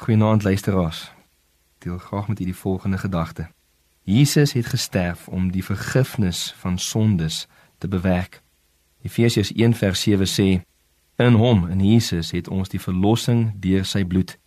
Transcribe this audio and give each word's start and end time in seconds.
Goeienaand 0.00 0.42
luisteraars. 0.42 1.12
Deel 1.78 1.98
graag 1.98 2.28
met 2.28 2.40
u 2.40 2.44
die 2.44 2.56
volgende 2.56 2.98
gedagte. 2.98 3.50
Jesus 4.02 4.52
het 4.52 4.66
gesterf 4.66 5.28
om 5.28 5.50
die 5.52 5.64
vergifnis 5.64 6.54
van 6.58 6.78
sondes 6.78 7.48
te 7.78 7.88
bewerk. 7.88 8.42
Efesiërs 9.02 9.52
1:7 9.52 10.22
sê: 10.22 10.60
In 11.16 11.32
hom, 11.32 11.68
in 11.68 11.92
Jesus, 11.92 12.30
het 12.30 12.48
ons 12.48 12.68
die 12.68 12.80
verlossing 12.80 13.52
deur 13.54 13.84
sy 13.84 14.04
bloed, 14.04 14.38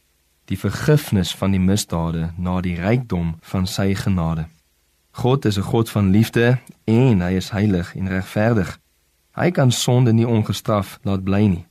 die 0.46 0.60
vergifnis 0.60 1.36
van 1.36 1.52
die 1.52 1.60
misdade 1.60 2.34
na 2.38 2.62
die 2.62 2.76
rykdom 2.76 3.36
van 3.42 3.68
sy 3.68 3.94
genade. 3.96 4.48
God 5.12 5.46
is 5.46 5.58
'n 5.58 5.62
God 5.62 5.90
van 5.90 6.10
liefde 6.10 6.60
en 6.84 7.22
hy 7.22 7.32
is 7.32 7.50
heilig 7.50 7.96
en 7.96 8.08
regverdig. 8.08 8.80
Hy 9.32 9.52
kan 9.52 9.72
sonde 9.72 10.14
nie 10.14 10.28
ongestraf 10.28 11.00
laat 11.02 11.24
bly 11.24 11.46
nie. 11.46 11.66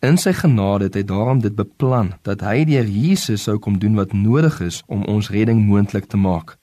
In 0.00 0.16
sy 0.16 0.32
genade 0.32 0.86
het 0.88 0.94
hy 0.96 1.02
daarom 1.04 1.42
dit 1.44 1.52
beplan 1.52 2.14
dat 2.24 2.40
hy 2.40 2.62
deur 2.64 2.86
Jesus 2.88 3.42
sou 3.44 3.58
kom 3.60 3.76
doen 3.78 3.98
wat 4.00 4.14
nodig 4.16 4.60
is 4.64 4.78
om 4.88 5.02
ons 5.04 5.28
redding 5.28 5.60
moontlik 5.66 6.06
te 6.08 6.16
maak. 6.16 6.54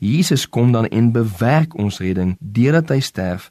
Jesus 0.00 0.46
kom 0.48 0.72
dan 0.72 0.86
en 0.88 1.10
bewerk 1.12 1.76
ons 1.76 1.98
redding 2.00 2.36
deurdat 2.40 2.88
hy 2.94 3.00
sterf 3.04 3.50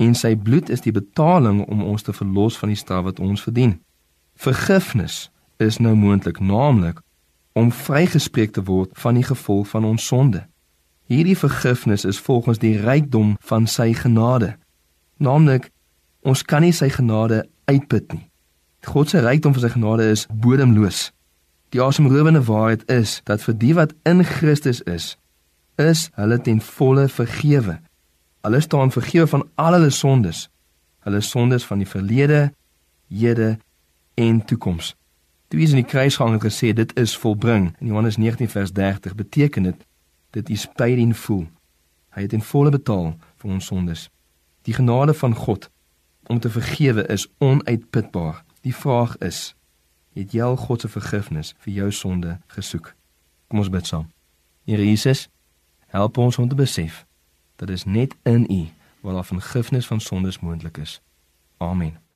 en 0.00 0.14
sy 0.16 0.32
bloed 0.32 0.70
is 0.72 0.80
die 0.80 0.94
betaling 0.96 1.60
om 1.68 1.82
ons 1.84 2.06
te 2.06 2.14
verlos 2.16 2.56
van 2.56 2.72
die 2.72 2.78
straf 2.80 3.04
wat 3.10 3.20
ons 3.20 3.42
verdien. 3.44 3.76
Vergifnis 4.40 5.28
is 5.60 5.76
nou 5.76 5.92
moontlik, 5.92 6.40
naamlik 6.40 7.02
om 7.52 7.68
vrygespreek 7.68 8.56
te 8.56 8.64
word 8.64 8.96
van 8.96 9.20
die 9.20 9.26
gevolg 9.28 9.68
van 9.74 9.84
ons 9.84 10.06
sonde. 10.08 10.46
Hierdie 11.04 11.36
vergifnis 11.36 12.08
is 12.08 12.22
volgens 12.22 12.62
die 12.64 12.78
rykdom 12.80 13.36
van 13.44 13.68
sy 13.68 13.92
genade. 13.92 14.54
Naamlik 15.20 15.68
ons 16.24 16.46
kan 16.48 16.64
nie 16.64 16.72
sy 16.72 16.88
genade 16.88 17.44
uitput 17.68 18.16
nie. 18.16 18.29
God 18.84 19.08
se 19.08 19.20
rykdom 19.20 19.52
van 19.52 19.62
sy 19.62 19.68
genade 19.68 20.06
is 20.08 20.26
bodemloos. 20.32 21.10
Die 21.70 21.82
asemrowende 21.82 22.42
waarheid 22.44 22.86
is 22.90 23.20
dat 23.24 23.42
vir 23.42 23.56
die 23.58 23.74
wat 23.74 23.92
in 24.08 24.24
Christus 24.24 24.80
is, 24.82 25.16
is 25.78 26.08
hulle 26.16 26.40
ten 26.40 26.60
volle 26.60 27.08
vergewe. 27.08 27.78
Hulle 28.40 28.60
staan 28.60 28.92
vergewe 28.92 29.26
van 29.26 29.44
al 29.54 29.76
hulle 29.78 29.90
sondes. 29.90 30.48
Hulle 31.04 31.20
sondes 31.20 31.64
van 31.64 31.78
die 31.78 31.88
verlede, 31.88 32.52
hede 33.08 33.58
en 34.14 34.44
toekoms. 34.44 34.94
Toe 35.48 35.60
is 35.60 35.70
in 35.74 35.82
die 35.82 35.88
kruisgang 35.88 36.32
het 36.36 36.44
gesê 36.44 36.72
dit 36.72 36.92
is 36.98 37.16
volbring. 37.16 37.74
In 37.78 37.86
Johannes 37.86 38.16
19 38.16 38.48
vers 38.48 38.72
30 38.72 39.14
beteken 39.14 39.62
dit 39.62 39.86
dit 40.30 40.50
is 40.50 40.66
paid 40.74 40.98
in 40.98 41.14
full. 41.14 41.48
Hy 42.14 42.22
het 42.22 42.32
in 42.32 42.42
volle 42.42 42.70
betaal 42.70 43.16
vir 43.42 43.50
ons 43.50 43.66
sondes. 43.66 44.08
Die 44.62 44.74
genade 44.74 45.14
van 45.14 45.34
God 45.34 45.70
om 46.30 46.38
te 46.38 46.50
vergewe 46.50 47.06
is 47.06 47.26
onuitputbaar. 47.38 48.44
Die 48.60 48.74
vraag 48.74 49.16
is: 49.18 49.54
het 50.12 50.32
jy 50.32 50.42
al 50.42 50.56
God 50.56 50.80
se 50.80 50.88
vergifnis 50.88 51.54
vir 51.64 51.72
jou 51.72 51.92
sonde 51.92 52.38
gesoek? 52.46 52.94
Kom 53.48 53.62
ons 53.62 53.70
bid 53.72 53.86
saam. 53.86 54.10
Here 54.68 54.84
Jesus, 54.84 55.28
help 55.86 56.18
ons 56.18 56.38
om 56.38 56.48
te 56.48 56.58
besef 56.58 57.04
dat 57.56 57.68
dit 57.68 57.86
net 57.86 58.14
in 58.22 58.46
U 58.50 58.68
waar 59.00 59.14
daar 59.14 59.24
vergifnis 59.24 59.86
van 59.86 60.00
sondes 60.00 60.40
moontlik 60.40 60.76
is. 60.76 61.00
Amen. 61.56 62.09